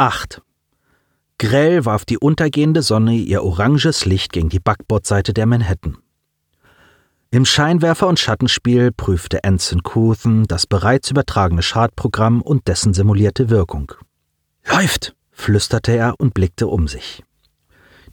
[0.00, 0.42] Acht.
[1.38, 5.98] Grell warf die untergehende Sonne ihr oranges Licht gegen die Backbordseite der Manhattan.
[7.32, 13.90] Im Scheinwerfer- und Schattenspiel prüfte Anson Couthen das bereits übertragene Schadprogramm und dessen simulierte Wirkung.
[14.64, 17.24] Läuft, flüsterte er und blickte um sich.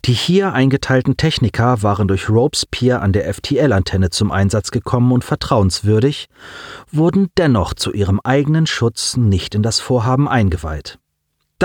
[0.05, 6.29] Die hier eingeteilten Techniker waren durch Robespierre an der FTL-Antenne zum Einsatz gekommen und vertrauenswürdig,
[6.91, 10.97] wurden dennoch zu ihrem eigenen Schutz nicht in das Vorhaben eingeweiht.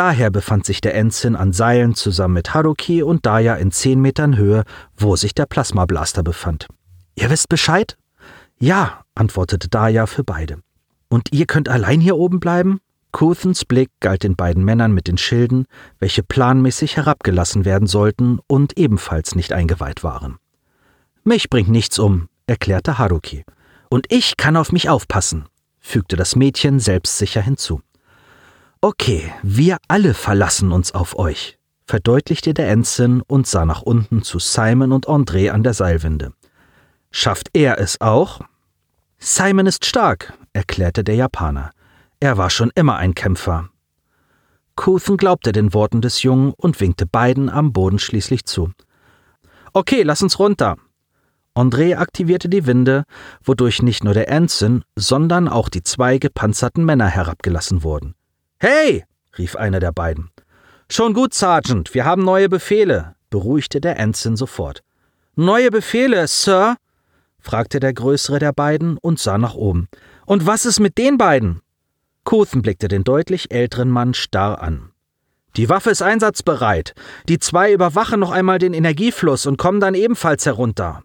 [0.00, 4.38] Daher befand sich der Ensign an Seilen zusammen mit Haruki und Daya in zehn Metern
[4.38, 4.64] Höhe,
[4.96, 6.68] wo sich der Plasmablaster befand.
[7.16, 7.98] Ihr wisst Bescheid?
[8.58, 10.62] Ja, antwortete Daya für beide.
[11.10, 12.80] Und ihr könnt allein hier oben bleiben?
[13.12, 15.66] Kuthens Blick galt den beiden Männern mit den Schilden,
[15.98, 20.38] welche planmäßig herabgelassen werden sollten und ebenfalls nicht eingeweiht waren.
[21.24, 23.44] Mich bringt nichts um, erklärte Haruki.
[23.90, 25.44] Und ich kann auf mich aufpassen,
[25.78, 27.82] fügte das Mädchen selbstsicher hinzu.
[28.82, 34.38] Okay, wir alle verlassen uns auf euch, verdeutlichte der Ensign und sah nach unten zu
[34.38, 36.32] Simon und André an der Seilwinde.
[37.10, 38.40] Schafft er es auch?
[39.18, 41.72] Simon ist stark, erklärte der Japaner.
[42.20, 43.68] Er war schon immer ein Kämpfer.
[44.76, 48.70] Couthen glaubte den Worten des Jungen und winkte beiden am Boden schließlich zu.
[49.74, 50.76] Okay, lass uns runter.
[51.54, 53.04] André aktivierte die Winde,
[53.44, 58.14] wodurch nicht nur der Ensign, sondern auch die zwei gepanzerten Männer herabgelassen wurden.
[58.62, 59.04] Hey!
[59.38, 60.30] rief einer der beiden.
[60.90, 64.82] Schon gut, Sergeant, wir haben neue Befehle, beruhigte der Ensign sofort.
[65.34, 66.76] Neue Befehle, Sir?
[67.38, 69.88] fragte der größere der beiden und sah nach oben.
[70.26, 71.62] Und was ist mit den beiden?
[72.24, 74.90] Couthen blickte den deutlich älteren Mann starr an.
[75.56, 76.92] Die Waffe ist einsatzbereit.
[77.30, 81.02] Die zwei überwachen noch einmal den Energiefluss und kommen dann ebenfalls herunter.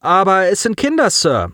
[0.00, 1.52] Aber es sind Kinder, Sir.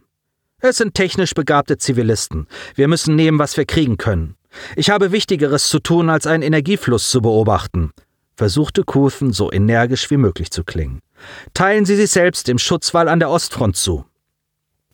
[0.60, 2.46] Es sind technisch begabte Zivilisten.
[2.74, 4.37] Wir müssen nehmen, was wir kriegen können.
[4.76, 7.92] Ich habe Wichtigeres zu tun, als einen Energiefluss zu beobachten,
[8.36, 11.00] versuchte Couthen so energisch wie möglich zu klingen.
[11.54, 14.04] Teilen Sie sich selbst im Schutzwall an der Ostfront zu.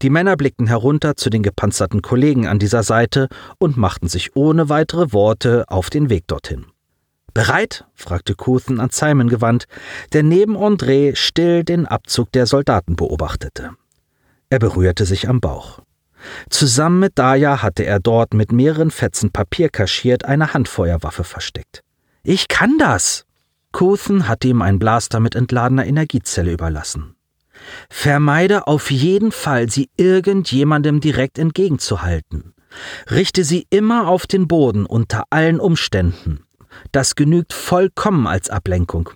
[0.02, 3.28] Die Männer blickten herunter zu den gepanzerten Kollegen an dieser Seite
[3.58, 6.66] und machten sich ohne weitere Worte auf den Weg dorthin.
[7.32, 7.84] Bereit?
[7.94, 9.66] fragte Couthen an Simon gewandt,
[10.12, 13.70] der neben André still den Abzug der Soldaten beobachtete.
[14.50, 15.80] Er berührte sich am Bauch.
[16.50, 21.82] Zusammen mit Daya hatte er dort mit mehreren Fetzen Papier kaschiert eine Handfeuerwaffe versteckt.
[22.22, 23.24] Ich kann das!
[23.72, 27.16] Couthen hatte ihm einen Blaster mit entladener Energiezelle überlassen.
[27.88, 32.54] Vermeide auf jeden Fall, sie irgendjemandem direkt entgegenzuhalten.
[33.10, 36.44] Richte sie immer auf den Boden unter allen Umständen.
[36.92, 39.10] Das genügt vollkommen als Ablenkung.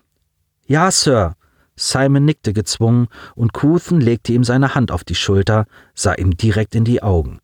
[0.67, 1.35] Ja, Sir.
[1.78, 6.75] Simon nickte gezwungen und Couthen legte ihm seine Hand auf die Schulter, sah ihm direkt
[6.75, 7.39] in die Augen.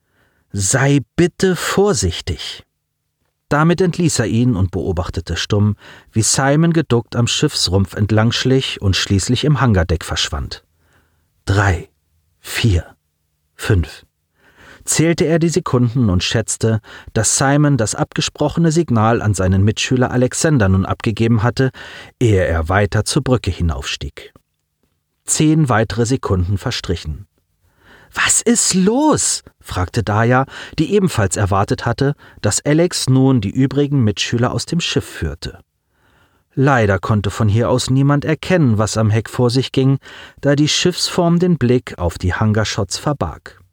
[0.53, 2.65] Sei bitte vorsichtig.
[3.49, 5.77] Damit entließ er ihn und beobachtete stumm,
[6.13, 10.65] wie Simon geduckt am Schiffsrumpf entlang schlich und schließlich im Hangardeck verschwand
[11.45, 11.91] drei,
[12.41, 12.97] vier,
[13.55, 14.07] fünf.
[14.85, 16.81] Zählte er die Sekunden und schätzte,
[17.15, 21.71] dass Simon das abgesprochene Signal an seinen Mitschüler Alexander nun abgegeben hatte,
[22.21, 24.35] ehe er weiter zur Brücke hinaufstieg.
[25.25, 27.27] Zehn weitere Sekunden verstrichen.
[28.13, 29.43] Was ist los?
[29.61, 30.45] fragte Daya,
[30.79, 35.59] die ebenfalls erwartet hatte, dass Alex nun die übrigen Mitschüler aus dem Schiff führte.
[36.55, 39.99] Leider konnte von hier aus niemand erkennen, was am Heck vor sich ging,
[40.41, 43.64] da die Schiffsform den Blick auf die Hangarshots verbarg.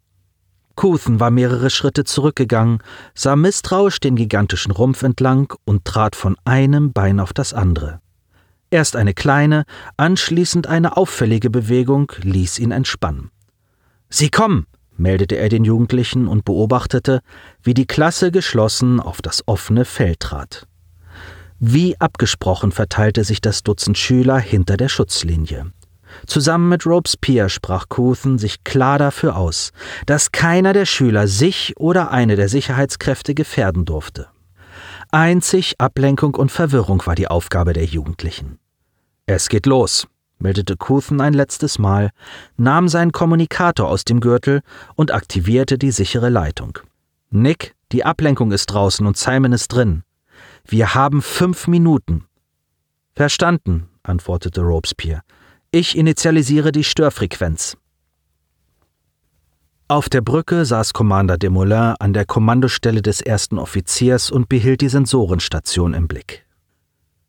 [0.82, 2.80] Couthen war mehrere Schritte zurückgegangen,
[3.14, 8.02] sah misstrauisch den gigantischen Rumpf entlang und trat von einem Bein auf das andere.
[8.72, 9.66] Erst eine kleine,
[9.98, 13.30] anschließend eine auffällige Bewegung ließ ihn entspannen.
[14.10, 14.66] Sie kommen,
[14.98, 17.22] meldete er den Jugendlichen und beobachtete,
[17.62, 20.66] wie die Klasse geschlossen auf das offene Feld trat.
[21.60, 25.74] Wie abgesprochen verteilte sich das Dutzend Schüler hinter der Schutzlinie.
[26.28, 29.72] Zusammen mit Robespierre sprach Couthen sich klar dafür aus,
[30.06, 34.28] dass keiner der Schüler sich oder eine der Sicherheitskräfte gefährden durfte.
[35.12, 38.60] Einzig Ablenkung und Verwirrung war die Aufgabe der Jugendlichen.
[39.26, 40.08] Es geht los,
[40.40, 42.12] meldete Couthen ein letztes Mal,
[42.58, 44.62] nahm seinen Kommunikator aus dem Gürtel
[44.96, 46.80] und aktivierte die sichere Leitung.
[47.30, 50.04] Nick, die Ablenkung ist draußen und Simon ist drin.
[50.66, 52.26] Wir haben fünf Minuten.
[53.14, 55.22] Verstanden, antwortete Robespierre.
[55.74, 57.78] Ich initialisiere die Störfrequenz.
[59.88, 64.90] Auf der Brücke saß Commander Desmoulins an der Kommandostelle des ersten Offiziers und behielt die
[64.90, 66.46] Sensorenstation im Blick.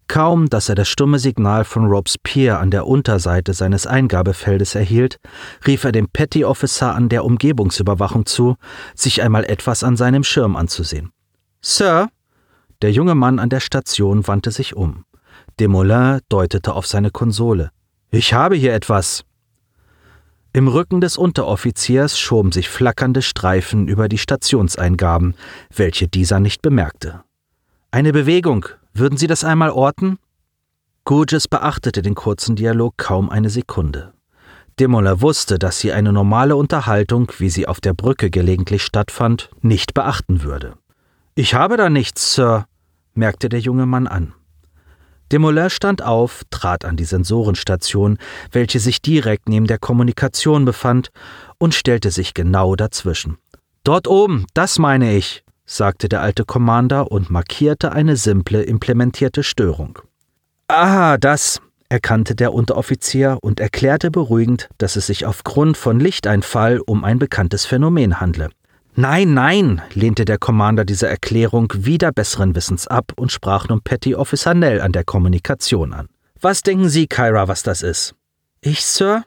[0.09, 5.21] Kaum, dass er das stumme Signal von Robespierre an der Unterseite seines Eingabefeldes erhielt,
[5.65, 8.57] rief er dem Petty Officer an der Umgebungsüberwachung zu,
[8.97, 11.13] sich einmal etwas an seinem Schirm anzusehen.
[11.61, 12.09] Sir,
[12.83, 15.05] Der junge Mann an der Station wandte sich um.
[15.61, 17.71] Desmoulins deutete auf seine Konsole.
[18.15, 19.25] Ich habe hier etwas.
[20.53, 25.35] Im Rücken des Unteroffiziers schoben sich flackernde Streifen über die Stationseingaben,
[25.75, 27.25] welche dieser nicht bemerkte.
[27.91, 28.67] Eine Bewegung.
[28.93, 30.19] Würden Sie das einmal orten?
[31.07, 34.13] Gurgis beachtete den kurzen Dialog kaum eine Sekunde.
[34.79, 39.95] Demola wusste, dass sie eine normale Unterhaltung, wie sie auf der Brücke gelegentlich stattfand, nicht
[39.95, 40.75] beachten würde.
[41.35, 42.67] Ich habe da nichts, Sir,
[43.15, 44.35] merkte der junge Mann an.
[45.33, 48.19] Demoulin stand auf, trat an die Sensorenstation,
[48.51, 51.11] welche sich direkt neben der Kommunikation befand,
[51.59, 53.39] und stellte sich genau dazwischen.
[53.83, 59.99] Dort oben, das meine ich, sagte der alte Commander und markierte eine simple implementierte Störung.
[60.69, 67.05] Ah, das, erkannte der Unteroffizier und erklärte beruhigend, dass es sich aufgrund von Lichteinfall um
[67.05, 68.51] ein bekanntes Phänomen handle.
[68.95, 74.15] Nein, nein, lehnte der Commander diese Erklärung wieder besseren Wissens ab und sprach nun Petty
[74.15, 76.09] Officer Nell an der Kommunikation an.
[76.41, 78.15] Was denken Sie, Kyra, was das ist?
[78.61, 79.25] Ich, Sir?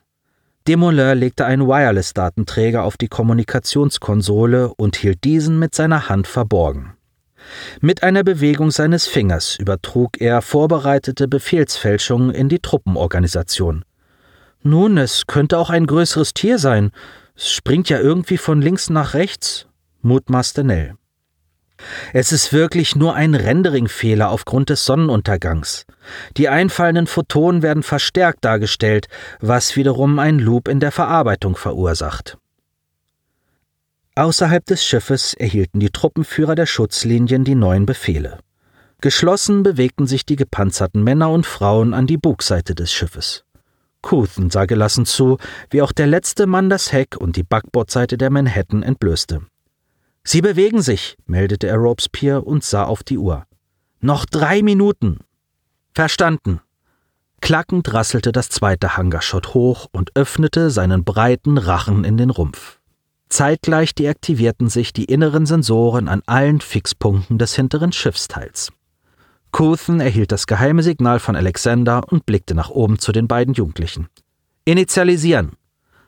[0.67, 6.93] Demoulin legte einen Wireless-Datenträger auf die Kommunikationskonsole und hielt diesen mit seiner Hand verborgen.
[7.81, 13.83] Mit einer Bewegung seines Fingers übertrug er vorbereitete Befehlsfälschungen in die Truppenorganisation.
[14.61, 16.91] Nun, es könnte auch ein größeres Tier sein.
[17.35, 19.67] Es springt ja irgendwie von links nach rechts,
[20.01, 20.95] mutmaßte Nell.
[22.13, 25.85] Es ist wirklich nur ein Rendering-Fehler aufgrund des Sonnenuntergangs.
[26.37, 29.07] Die einfallenden Photonen werden verstärkt dargestellt,
[29.41, 32.37] was wiederum ein Loop in der Verarbeitung verursacht.
[34.15, 38.39] Außerhalb des Schiffes erhielten die Truppenführer der Schutzlinien die neuen Befehle.
[39.01, 43.44] Geschlossen bewegten sich die gepanzerten Männer und Frauen an die Bugseite des Schiffes.
[44.05, 45.37] Couthen sah gelassen zu,
[45.71, 49.41] wie auch der letzte Mann das Heck und die Backbordseite der Manhattan entblößte.
[50.23, 53.45] Sie bewegen sich, meldete er Robespierre und sah auf die Uhr.
[54.01, 55.19] Noch drei Minuten.
[55.93, 56.61] Verstanden.
[57.41, 62.79] Klackend rasselte das zweite Hangarschott hoch und öffnete seinen breiten Rachen in den Rumpf.
[63.29, 68.71] Zeitgleich deaktivierten sich die inneren Sensoren an allen Fixpunkten des hinteren Schiffsteils.
[69.55, 74.09] Couthen erhielt das geheime Signal von Alexander und blickte nach oben zu den beiden Jugendlichen.
[74.65, 75.53] Initialisieren!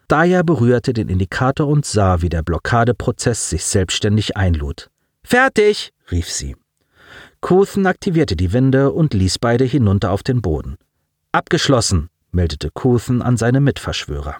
[0.10, 4.92] Daya berührte den Indikator und sah, wie der Blockadeprozess sich selbstständig einlud.
[5.24, 5.94] Fertig!
[6.12, 6.58] rief sie.
[7.40, 10.76] Couthen aktivierte die Winde und ließ beide hinunter auf den Boden.
[11.32, 14.40] Abgeschlossen, meldete Couthen an seine Mitverschwörer.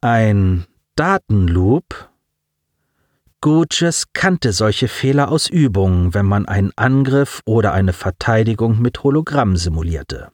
[0.00, 0.64] Ein
[0.96, 2.13] Datenloop?
[3.44, 9.58] Gurges kannte solche Fehler aus Übungen, wenn man einen Angriff oder eine Verteidigung mit Hologramm
[9.58, 10.28] simulierte.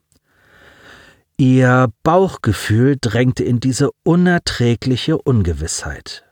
[1.37, 6.25] Ihr Bauchgefühl drängte in diese unerträgliche Ungewissheit.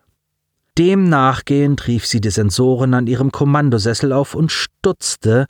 [0.79, 5.47] Dem nachgehend rief sie die Sensoren an ihrem Kommandosessel auf und stutzte,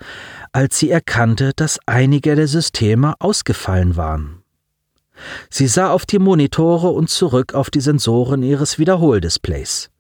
[0.53, 4.45] als sie erkannte, dass einige der Systeme ausgefallen waren.
[5.51, 9.91] Sie sah auf die Monitore und zurück auf die Sensoren ihres Wiederholdisplays.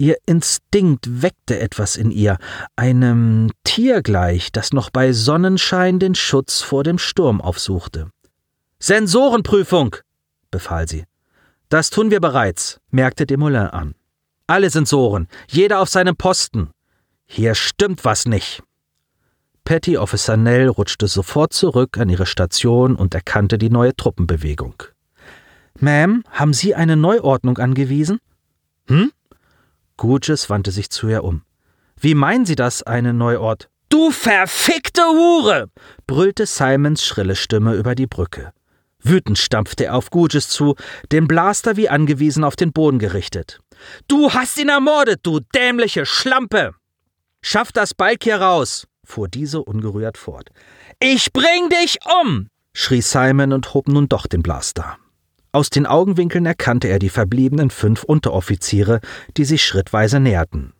[0.00, 2.38] Ihr Instinkt weckte etwas in ihr,
[2.76, 8.10] einem Tier gleich, das noch bei Sonnenschein den Schutz vor dem Sturm aufsuchte.
[8.78, 9.96] Sensorenprüfung,
[10.52, 11.04] befahl sie.
[11.68, 13.94] Das tun wir bereits, merkte Desmoulins an.
[14.46, 16.70] Alle Sensoren, jeder auf seinem Posten.
[17.26, 18.62] Hier stimmt was nicht.
[19.64, 24.82] Petty Officer Nell rutschte sofort zurück an ihre Station und erkannte die neue Truppenbewegung.
[25.78, 28.20] Ma'am, haben Sie eine Neuordnung angewiesen?
[28.86, 29.12] Hm?
[29.98, 31.42] Gurgis wandte sich zu ihr um.
[32.00, 33.68] Wie meinen Sie das, eine Neuort?
[33.90, 35.68] Du verfickte Hure!
[36.06, 38.52] brüllte Simons schrille Stimme über die Brücke.
[39.02, 40.74] Wütend stampfte er auf Gurgis zu,
[41.12, 43.60] den Blaster wie angewiesen auf den Boden gerichtet.
[44.06, 46.74] Du hast ihn ermordet, du dämliche Schlampe!
[47.42, 48.86] Schaff das Balk hier raus!
[49.04, 50.50] fuhr diese ungerührt fort.
[51.00, 52.48] Ich bring dich um!
[52.72, 54.98] schrie Simon und hob nun doch den Blaster.
[55.50, 59.00] Aus den Augenwinkeln erkannte er die verbliebenen fünf Unteroffiziere,
[59.36, 60.74] die sich schrittweise näherten.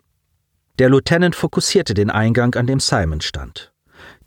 [0.78, 3.72] Der Lieutenant fokussierte den Eingang, an dem Simon stand.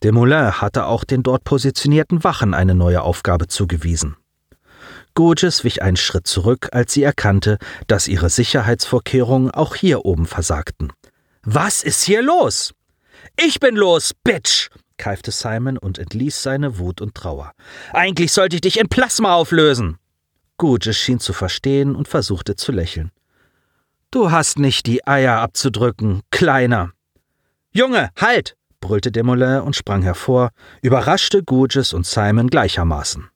[0.04, 4.18] Desmoulins hatte auch den dort positionierten Wachen eine neue Aufgabe zugewiesen.
[5.14, 7.58] Gurgis wich einen Schritt zurück, als sie erkannte,
[7.88, 10.92] dass ihre Sicherheitsvorkehrungen auch hier oben versagten.
[11.44, 12.74] Was ist hier los?
[13.38, 14.70] Ich bin los, Bitch!
[14.98, 17.54] keifte Simon und entließ seine Wut und Trauer.
[17.92, 19.98] Eigentlich sollte ich dich in Plasma auflösen!
[20.62, 23.10] Gurgis schien zu verstehen und versuchte zu lächeln.
[24.12, 26.92] Du hast nicht die Eier abzudrücken, Kleiner!
[27.74, 28.56] Junge, halt!
[28.80, 30.52] brüllte Desmoulins und sprang hervor,
[30.84, 33.28] überraschte Gurgis und Simon gleichermaßen.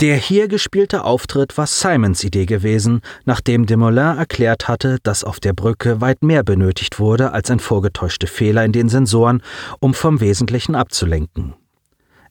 [0.00, 5.54] Der hier gespielte Auftritt war Simons Idee gewesen, nachdem Desmoulins erklärt hatte, dass auf der
[5.54, 9.42] Brücke weit mehr benötigt wurde als ein vorgetäuschter Fehler in den Sensoren,
[9.80, 11.54] um vom Wesentlichen abzulenken.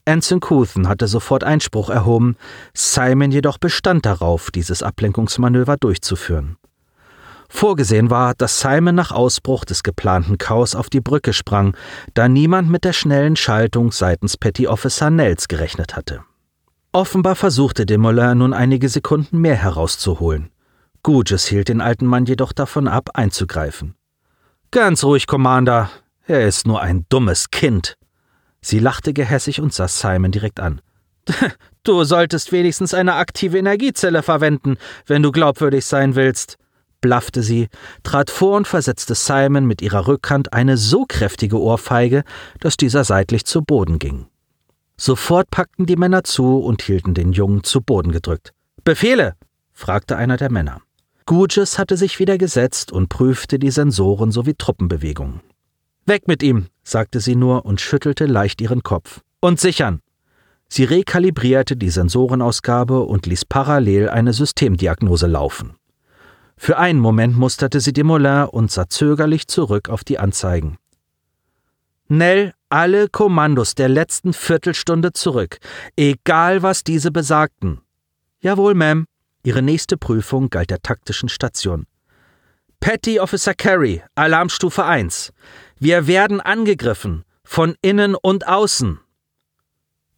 [0.04, 2.36] Anson Couthen hatte sofort Einspruch erhoben,
[2.74, 6.56] Simon jedoch bestand darauf, dieses Ablenkungsmanöver durchzuführen.
[7.48, 11.76] Vorgesehen war, dass Simon nach Ausbruch des geplanten Chaos auf die Brücke sprang,
[12.14, 16.24] da niemand mit der schnellen Schaltung seitens Petty Officer Nels gerechnet hatte.
[16.92, 20.50] Offenbar versuchte Desmoulins nun einige Sekunden mehr herauszuholen.
[21.02, 23.94] Gouges hielt den alten Mann jedoch davon ab, einzugreifen.
[24.70, 25.90] Ganz ruhig, Commander.
[26.26, 27.96] Er ist nur ein dummes Kind.
[28.62, 30.80] Sie lachte gehässig und sah Simon direkt an.
[31.84, 34.76] Du solltest wenigstens eine aktive Energiezelle verwenden,
[35.06, 36.56] wenn du glaubwürdig sein willst,
[37.00, 37.68] blaffte sie,
[38.04, 42.22] trat vor und versetzte Simon mit ihrer Rückhand eine so kräftige Ohrfeige,
[42.60, 44.26] dass dieser seitlich zu Boden ging.
[44.96, 48.52] Sofort packten die Männer zu und hielten den Jungen zu Boden gedrückt.
[48.84, 49.34] Befehle!
[49.72, 50.80] fragte einer der Männer.
[51.26, 55.40] Gouges hatte sich wieder gesetzt und prüfte die Sensoren sowie Truppenbewegungen.
[56.04, 59.20] Weg mit ihm, sagte sie nur und schüttelte leicht ihren Kopf.
[59.40, 60.00] Und sichern!
[60.68, 65.74] Sie rekalibrierte die Sensorenausgabe und ließ parallel eine Systemdiagnose laufen.
[66.56, 70.78] Für einen Moment musterte sie Desmoulins und sah zögerlich zurück auf die Anzeigen.
[72.08, 75.58] Nell, alle Kommandos der letzten Viertelstunde zurück,
[75.96, 77.80] egal was diese besagten.
[78.40, 79.04] Jawohl, Ma'am.
[79.44, 81.84] Ihre nächste Prüfung galt der taktischen Station.
[82.82, 85.32] Petty Officer Carey, Alarmstufe 1.
[85.78, 88.98] Wir werden angegriffen, von innen und außen.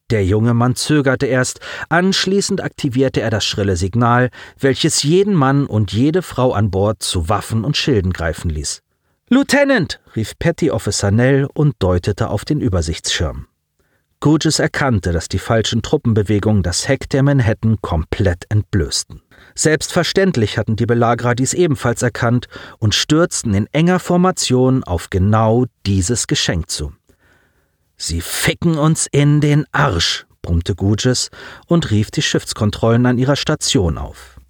[0.09, 5.93] Der junge Mann zögerte erst, anschließend aktivierte er das schrille Signal, welches jeden Mann und
[5.93, 8.81] jede Frau an Bord zu Waffen und Schilden greifen ließ.
[9.29, 10.01] Lieutenant!
[10.17, 13.47] rief Petty Officer Nell und deutete auf den Übersichtsschirm.
[14.21, 19.21] Gouges erkannte, dass die falschen Truppenbewegungen das Heck der Manhattan komplett entblößten.
[19.55, 26.27] Selbstverständlich hatten die Belagerer dies ebenfalls erkannt und stürzten in enger Formation auf genau dieses
[26.27, 26.93] Geschenk zu.
[27.97, 31.31] Sie ficken uns in den Arsch, brummte Gouges
[31.67, 34.41] und rief die Schiffskontrollen an ihrer Station auf.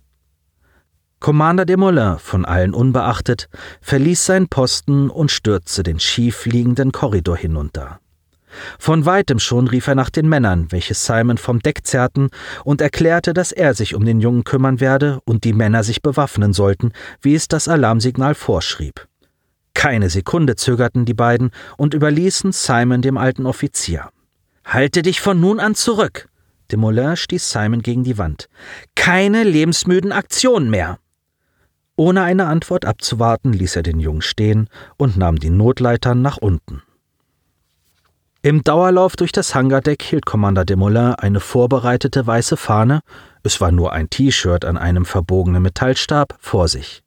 [1.20, 3.48] Commander Desmoulins, von allen unbeachtet,
[3.80, 8.00] verließ seinen Posten und stürzte den schief liegenden Korridor hinunter.
[8.78, 12.30] Von weitem schon rief er nach den Männern, welche Simon vom Deck zerrten,
[12.64, 16.52] und erklärte, dass er sich um den Jungen kümmern werde und die Männer sich bewaffnen
[16.52, 19.06] sollten, wie es das Alarmsignal vorschrieb.
[19.74, 24.10] Keine Sekunde zögerten die beiden und überließen Simon dem alten Offizier.
[24.64, 26.28] Halte dich von nun an zurück!
[26.70, 28.48] Desmoulins stieß Simon gegen die Wand.
[28.94, 30.98] Keine lebensmüden Aktionen mehr!
[31.96, 36.82] Ohne eine Antwort abzuwarten, ließ er den Jungen stehen und nahm die Notleitern nach unten.
[38.44, 43.00] Im Dauerlauf durch das Hangardeck hielt Commander Desmoulins eine vorbereitete weiße Fahne,
[43.42, 47.02] es war nur ein T-Shirt an einem verbogenen Metallstab, vor sich.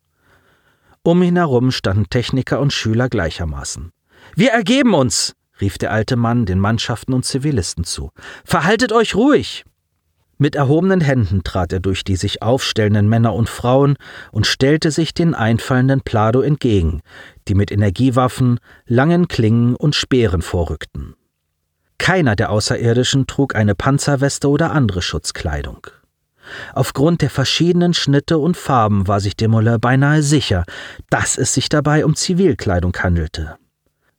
[1.04, 3.92] Um ihn herum standen Techniker und Schüler gleichermaßen.
[4.36, 8.10] Wir ergeben uns, rief der alte Mann den Mannschaften und Zivilisten zu.
[8.44, 9.64] Verhaltet euch ruhig.
[10.40, 13.96] Mit erhobenen Händen trat er durch die sich aufstellenden Männer und Frauen
[14.32, 17.02] und stellte sich den einfallenden Plado entgegen,
[17.48, 21.14] die mit Energiewaffen, langen Klingen und Speeren vorrückten.
[21.98, 25.88] Keiner der Außerirdischen trug eine Panzerweste oder andere Schutzkleidung.
[26.74, 30.64] Aufgrund der verschiedenen Schnitte und Farben war sich Desmoulins beinahe sicher,
[31.10, 33.58] dass es sich dabei um Zivilkleidung handelte.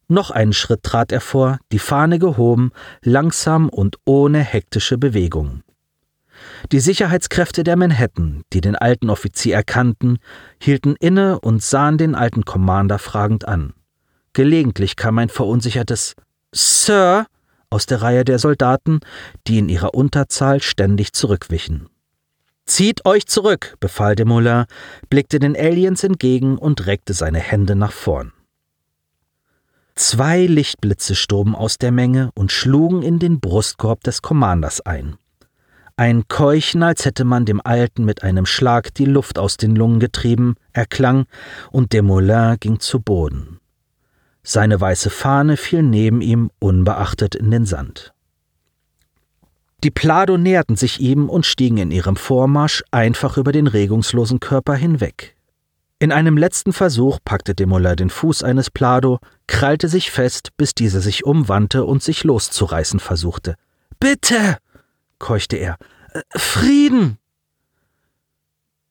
[0.09, 5.63] Noch einen Schritt trat er vor, die Fahne gehoben, langsam und ohne hektische Bewegung.
[6.73, 10.19] Die Sicherheitskräfte der Manhattan, die den alten Offizier erkannten,
[10.63, 13.75] hielten inne und sahen den alten Commander fragend an.
[14.33, 16.15] Gelegentlich kam ein verunsichertes
[16.55, 17.27] Sir
[17.71, 19.01] aus der Reihe der Soldaten,
[19.47, 21.89] die in ihrer Unterzahl ständig zurückwichen.
[22.67, 24.67] Zieht euch zurück, befahl Desmoulins,
[25.09, 28.33] blickte den Aliens entgegen und reckte seine Hände nach vorn.
[29.95, 35.17] Zwei Lichtblitze stoben aus der Menge und schlugen in den Brustkorb des Commanders ein.
[35.97, 39.99] Ein Keuchen, als hätte man dem Alten mit einem Schlag die Luft aus den Lungen
[39.99, 41.25] getrieben, erklang,
[41.73, 43.59] und Desmoulins ging zu Boden.
[44.51, 48.15] Seine weiße Fahne fiel neben ihm unbeachtet in den Sand.
[49.85, 54.75] Die Plado näherten sich ihm und stiegen in ihrem Vormarsch einfach über den regungslosen Körper
[54.75, 55.37] hinweg.
[55.99, 61.03] In einem letzten Versuch packte Demola den Fuß eines Plado, krallte sich fest, bis dieser
[61.03, 63.55] sich umwandte und sich loszureißen versuchte.
[64.01, 64.57] Bitte!
[65.19, 65.77] keuchte er.
[66.15, 67.19] Äh, Frieden!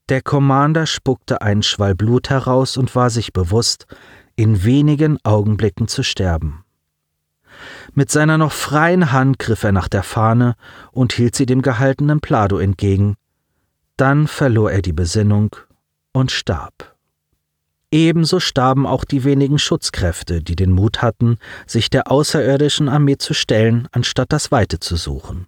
[0.10, 3.88] Der Commander spuckte einen Schwall Blut heraus und war sich bewusst,
[4.38, 6.64] in wenigen Augenblicken zu sterben.
[7.94, 10.56] Mit seiner noch freien Hand griff er nach der Fahne
[10.92, 13.16] und hielt sie dem gehaltenen Plado entgegen.
[13.98, 15.56] Dann verlor er die Besinnung
[16.14, 16.96] und starb.
[17.92, 23.34] Ebenso starben auch die wenigen Schutzkräfte, die den Mut hatten, sich der außerirdischen Armee zu
[23.34, 25.48] stellen, anstatt das Weite zu suchen.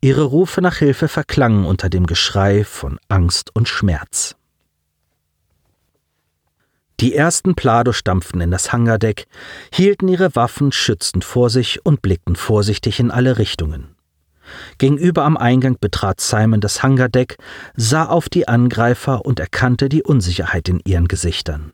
[0.00, 4.36] Ihre Rufe nach Hilfe verklangen unter dem Geschrei von Angst und Schmerz.
[7.00, 9.26] Die ersten Plado stampften in das Hangardeck,
[9.72, 13.94] hielten ihre Waffen schützend vor sich und blickten vorsichtig in alle Richtungen.
[14.78, 17.36] Gegenüber am Eingang betrat Simon das Hangardeck,
[17.74, 21.72] sah auf die Angreifer und erkannte die Unsicherheit in ihren Gesichtern.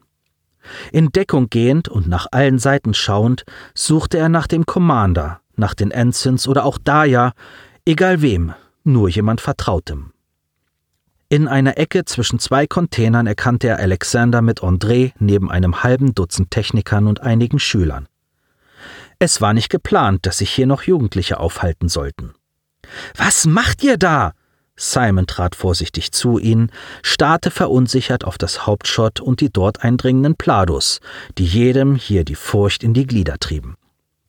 [0.92, 5.90] In Deckung gehend und nach allen Seiten schauend, suchte er nach dem Commander, nach den
[5.90, 7.32] Ensigns oder auch Daya,
[7.84, 10.12] egal wem, nur jemand Vertrautem.
[11.32, 16.50] In einer Ecke zwischen zwei Containern erkannte er Alexander mit André neben einem halben Dutzend
[16.50, 18.08] Technikern und einigen Schülern.
[19.20, 22.32] Es war nicht geplant, dass sich hier noch Jugendliche aufhalten sollten.
[23.16, 24.32] Was macht ihr da?
[24.75, 26.72] Simon trat vorsichtig zu ihnen,
[27.04, 30.99] starrte verunsichert auf das Hauptschott und die dort eindringenden Plados,
[31.38, 33.76] die jedem hier die Furcht in die Glieder trieben.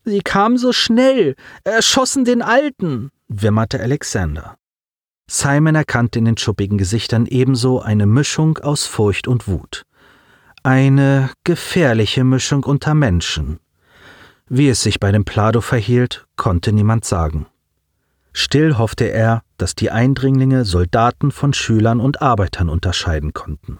[0.05, 4.55] Sie kamen so schnell, erschossen den Alten, wimmerte Alexander.
[5.33, 9.83] Simon erkannte in den schuppigen Gesichtern ebenso eine Mischung aus Furcht und Wut.
[10.61, 13.61] Eine gefährliche Mischung unter Menschen.
[14.49, 17.45] Wie es sich bei dem Plado verhielt, konnte niemand sagen.
[18.33, 23.79] Still hoffte er, dass die Eindringlinge Soldaten von Schülern und Arbeitern unterscheiden konnten.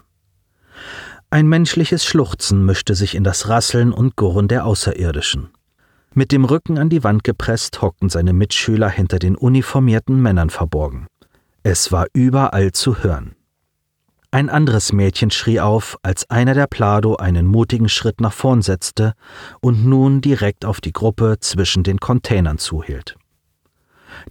[1.31, 5.49] Ein menschliches Schluchzen mischte sich in das Rasseln und Gurren der Außerirdischen.
[6.13, 11.07] Mit dem Rücken an die Wand gepresst hockten seine Mitschüler hinter den uniformierten Männern verborgen.
[11.63, 13.35] Es war überall zu hören.
[14.31, 19.13] Ein anderes Mädchen schrie auf, als einer der Plado einen mutigen Schritt nach vorn setzte
[19.59, 23.17] und nun direkt auf die Gruppe zwischen den Containern zuhielt.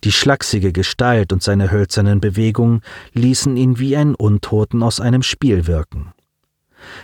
[0.02, 2.80] Die schlachsige Gestalt und seine hölzernen Bewegungen
[3.12, 6.12] ließen ihn wie einen Untoten aus einem Spiel wirken.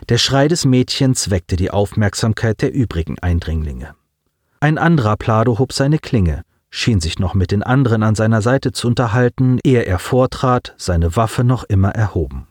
[0.09, 3.95] Der Schrei des Mädchens weckte die Aufmerksamkeit der übrigen Eindringlinge.
[4.59, 6.43] Ein anderer Plado hob seine Klinge,
[6.77, 11.17] schien sich noch mit den anderen an seiner Seite zu unterhalten, ehe er vortrat, seine
[11.17, 12.49] Waffe noch immer erhoben.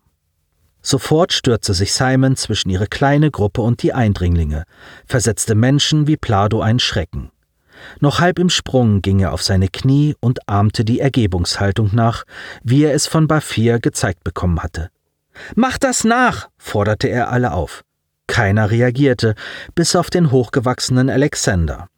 [0.81, 4.63] Sofort stürzte sich Simon zwischen ihre kleine Gruppe und die Eindringlinge,
[5.05, 7.31] versetzte Menschen wie Plado einen Schrecken.
[7.99, 12.23] Noch halb im Sprung ging er auf seine Knie und ahmte die Ergebungshaltung nach,
[12.63, 14.89] wie er es von Bafir gezeigt bekommen hatte.
[15.55, 16.49] Mach das nach!
[16.57, 17.83] forderte er alle auf.
[18.25, 19.35] Keiner reagierte,
[19.75, 21.89] bis auf den hochgewachsenen Alexander.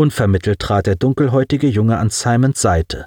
[0.00, 3.04] Unvermittelt trat der dunkelhäutige Junge an Simons Seite,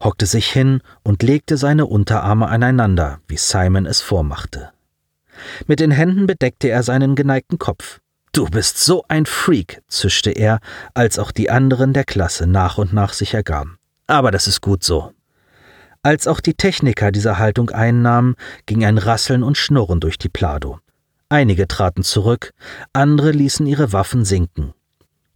[0.00, 4.70] hockte sich hin und legte seine Unterarme aneinander, wie Simon es vormachte.
[5.66, 7.98] Mit den Händen bedeckte er seinen geneigten Kopf.
[8.30, 10.60] Du bist so ein Freak, zischte er,
[10.94, 13.76] als auch die anderen der Klasse nach und nach sich ergaben.
[14.06, 15.10] Aber das ist gut so.
[16.04, 20.78] Als auch die Techniker diese Haltung einnahmen, ging ein Rasseln und Schnurren durch die Plado.
[21.28, 22.52] Einige traten zurück,
[22.92, 24.75] andere ließen ihre Waffen sinken.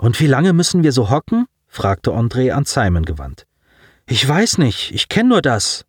[0.01, 1.47] Und wie lange müssen wir so hocken?
[1.69, 3.47] fragte André an Simon gewandt.
[4.07, 5.85] Ich weiß nicht, ich kenne nur das.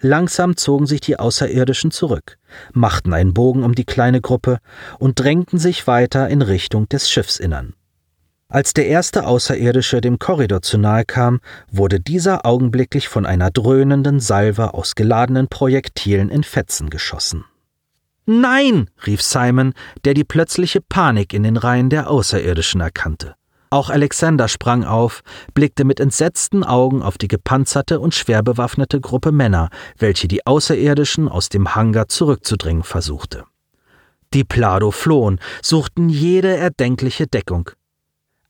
[0.00, 2.38] Langsam zogen sich die Außerirdischen zurück,
[2.72, 4.58] machten einen Bogen um die kleine Gruppe
[4.98, 7.74] und drängten sich weiter in Richtung des Schiffsinnern.
[8.48, 14.20] Als der erste Außerirdische dem Korridor zu nahe kam, wurde dieser augenblicklich von einer dröhnenden
[14.20, 17.44] Salve aus geladenen Projektilen in Fetzen geschossen.
[18.30, 19.72] Nein, rief Simon,
[20.04, 23.36] der die plötzliche Panik in den Reihen der Außerirdischen erkannte.
[23.70, 25.22] Auch Alexander sprang auf,
[25.54, 31.26] blickte mit entsetzten Augen auf die gepanzerte und schwer bewaffnete Gruppe Männer, welche die Außerirdischen
[31.26, 33.44] aus dem Hangar zurückzudringen versuchte.
[34.34, 37.70] Die Plado flohen, suchten jede erdenkliche Deckung.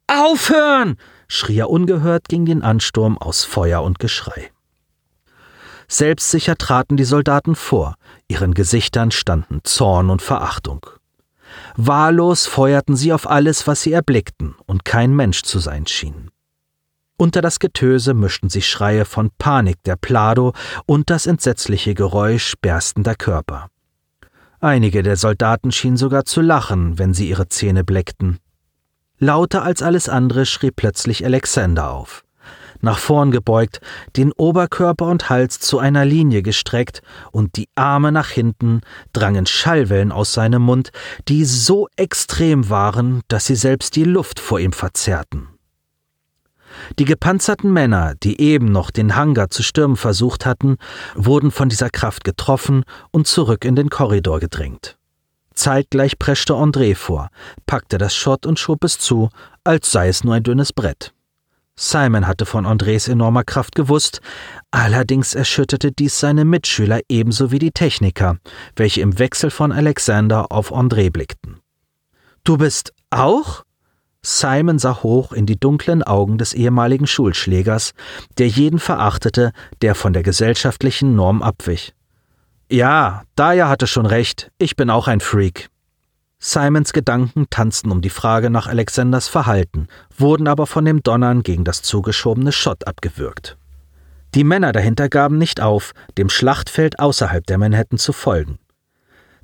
[0.08, 0.96] Aufhören!
[1.28, 4.50] schrie er ungehört gegen den Ansturm aus Feuer und Geschrei.
[5.88, 7.94] Selbstsicher traten die Soldaten vor,
[8.28, 10.84] ihren Gesichtern standen Zorn und Verachtung.
[11.76, 16.30] Wahllos feuerten sie auf alles, was sie erblickten und kein Mensch zu sein schien.
[17.16, 20.52] Unter das Getöse mischten sich Schreie von Panik der Plado
[20.86, 23.68] und das entsetzliche Geräusch berstender Körper.
[24.60, 28.38] Einige der Soldaten schienen sogar zu lachen, wenn sie ihre Zähne bleckten.
[29.18, 32.24] Lauter als alles andere schrie plötzlich Alexander auf
[32.80, 33.80] nach vorn gebeugt,
[34.16, 38.80] den Oberkörper und Hals zu einer Linie gestreckt und die Arme nach hinten,
[39.12, 40.90] drangen Schallwellen aus seinem Mund,
[41.28, 45.48] die so extrem waren, dass sie selbst die Luft vor ihm verzerrten.
[46.98, 50.76] Die gepanzerten Männer, die eben noch den Hangar zu stürmen versucht hatten,
[51.14, 54.96] wurden von dieser Kraft getroffen und zurück in den Korridor gedrängt.
[55.54, 57.30] Zeitgleich preschte André vor,
[57.66, 59.28] packte das Schott und schob es zu,
[59.64, 61.12] als sei es nur ein dünnes Brett.
[61.80, 64.20] Simon hatte von Andres enormer Kraft gewusst,
[64.72, 68.38] allerdings erschütterte dies seine Mitschüler ebenso wie die Techniker,
[68.74, 71.60] welche im Wechsel von Alexander auf André blickten.
[72.42, 73.62] Du bist auch?
[74.22, 77.92] Simon sah hoch in die dunklen Augen des ehemaligen Schulschlägers,
[78.38, 81.94] der jeden verachtete, der von der gesellschaftlichen Norm abwich.
[82.68, 85.68] Ja, Daya hatte schon recht, ich bin auch ein Freak.
[86.40, 91.64] Simons Gedanken tanzten um die Frage nach Alexanders Verhalten, wurden aber von dem Donnern gegen
[91.64, 93.56] das zugeschobene Schott abgewürgt.
[94.34, 98.58] Die Männer dahinter gaben nicht auf, dem Schlachtfeld außerhalb der Manhattan zu folgen.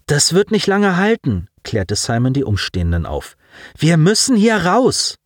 [0.06, 3.36] Das wird nicht lange halten, klärte Simon die Umstehenden auf.
[3.76, 5.16] Wir müssen hier raus.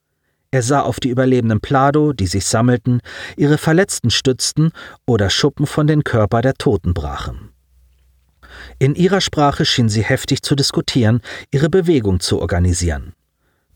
[0.51, 3.01] Er sah auf die überlebenden Plado, die sich sammelten,
[3.37, 4.71] ihre Verletzten stützten
[5.07, 7.51] oder Schuppen von den Körper der Toten brachen.
[8.79, 13.15] In ihrer Sprache schien sie heftig zu diskutieren, ihre Bewegung zu organisieren.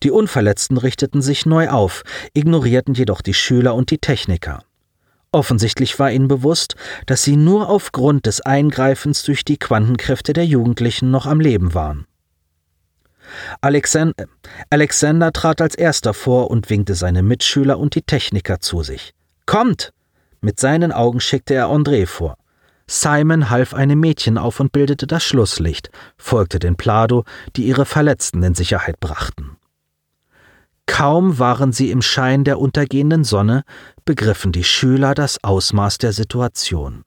[0.02, 2.02] Die Unverletzten richteten sich neu auf,
[2.34, 4.64] ignorierten jedoch die Schüler und die Techniker.
[5.32, 11.10] Offensichtlich war ihnen bewusst, dass sie nur aufgrund des Eingreifens durch die Quantenkräfte der Jugendlichen
[11.10, 12.06] noch am Leben waren.
[13.60, 14.26] Alexander,
[14.70, 19.12] Alexander trat als erster vor und winkte seine Mitschüler und die Techniker zu sich.
[19.46, 19.92] Kommt!
[20.40, 22.36] Mit seinen Augen schickte er André vor.
[22.94, 27.24] Simon half einem Mädchen auf und bildete das Schlusslicht, folgte den Plado,
[27.56, 29.56] die ihre Verletzten in Sicherheit brachten.
[30.84, 33.64] Kaum waren sie im Schein der untergehenden Sonne,
[34.04, 37.04] begriffen die Schüler das Ausmaß der Situation.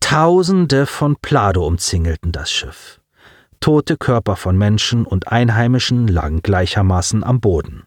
[0.00, 3.02] Tausende von Plado umzingelten das Schiff.
[3.60, 7.82] Tote Körper von Menschen und Einheimischen lagen gleichermaßen am Boden.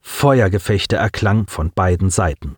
[0.00, 2.56] Feuergefechte erklangen von beiden Seiten.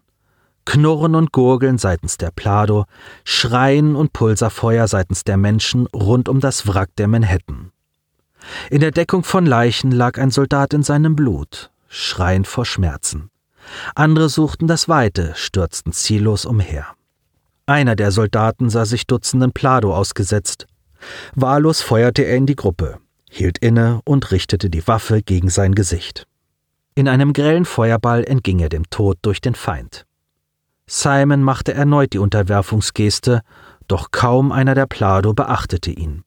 [0.64, 2.84] Knurren und Gurgeln seitens der Plado,
[3.24, 7.70] Schreien und Pulserfeuer seitens der Menschen rund um das Wrack der Manhattan.
[8.70, 13.30] In der Deckung von Leichen lag ein Soldat in seinem Blut, schreiend vor Schmerzen.
[13.94, 16.86] Andere suchten das Weite, stürzten ziellos umher.
[17.66, 20.66] Einer der Soldaten sah sich Dutzenden Plado ausgesetzt.
[21.34, 22.98] Wahllos feuerte er in die Gruppe,
[23.30, 26.26] hielt inne und richtete die Waffe gegen sein Gesicht.
[26.94, 30.06] In einem grellen Feuerball entging er dem Tod durch den Feind.
[30.86, 33.40] Simon machte erneut die Unterwerfungsgeste,
[33.88, 36.24] doch kaum einer der Plado beachtete ihn.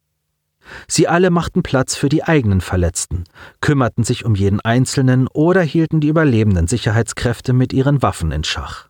[0.88, 3.24] Sie alle machten Platz für die eigenen Verletzten,
[3.62, 8.90] kümmerten sich um jeden Einzelnen oder hielten die überlebenden Sicherheitskräfte mit ihren Waffen in Schach.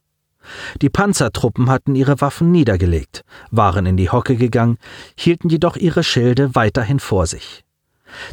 [0.81, 4.77] Die Panzertruppen hatten ihre Waffen niedergelegt, waren in die Hocke gegangen,
[5.17, 7.63] hielten jedoch ihre Schilde weiterhin vor sich.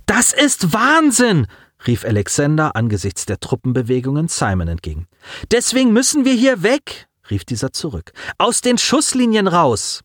[0.06, 1.46] Das ist Wahnsinn!
[1.86, 5.06] rief Alexander angesichts der Truppenbewegungen Simon entgegen.
[5.50, 8.12] Deswegen müssen wir hier weg rief dieser zurück.
[8.38, 10.02] Aus den Schusslinien raus!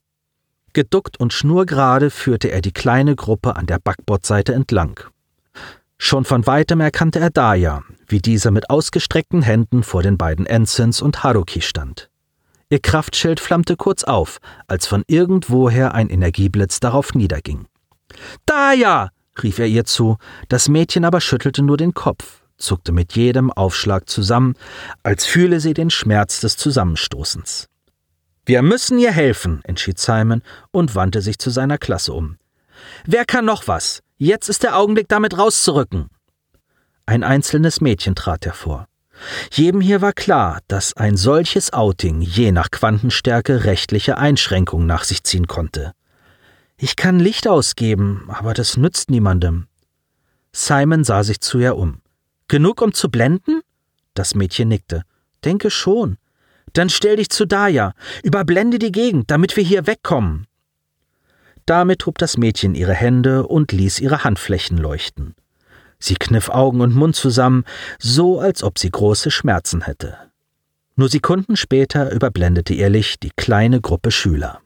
[0.74, 5.00] Geduckt und schnurgerade führte er die kleine Gruppe an der Backbordseite entlang.
[5.98, 11.02] Schon von weitem erkannte er Daya, wie diese mit ausgestreckten Händen vor den beiden Ensigns
[11.02, 12.10] und Haruki stand.
[12.70, 17.66] Ihr Kraftschild flammte kurz auf, als von irgendwoher ein Energieblitz darauf niederging.
[18.46, 19.10] Daya!
[19.42, 20.18] rief er ihr zu,
[20.50, 24.56] das Mädchen aber schüttelte nur den Kopf, zuckte mit jedem Aufschlag zusammen,
[25.04, 27.68] als fühle sie den Schmerz des Zusammenstoßens.
[28.46, 30.42] Wir müssen ihr helfen, entschied Simon
[30.72, 32.38] und wandte sich zu seiner Klasse um.
[33.06, 34.02] Wer kann noch was?
[34.18, 36.10] Jetzt ist der Augenblick, damit rauszurücken.
[37.06, 38.88] Ein einzelnes Mädchen trat hervor.
[39.52, 45.24] Jedem hier war klar, dass ein solches Outing je nach Quantenstärke rechtliche Einschränkungen nach sich
[45.24, 45.94] ziehen konnte.
[46.78, 49.68] Ich kann Licht ausgeben, aber das nützt niemandem.
[50.54, 52.02] Simon sah sich zu ihr um.
[52.50, 53.62] Genug, um zu blenden?
[54.16, 55.04] Das Mädchen nickte.
[55.46, 56.18] Denke schon.
[56.74, 60.48] Dann stell dich zu Daya, überblende die Gegend, damit wir hier wegkommen.
[61.66, 65.36] Damit hob das Mädchen ihre Hände und ließ ihre Handflächen leuchten.
[66.00, 67.66] Sie kniff Augen und Mund zusammen,
[68.00, 70.18] so als ob sie große Schmerzen hätte.
[70.96, 74.60] Nur Sekunden später überblendete ihr Licht die kleine Gruppe Schüler.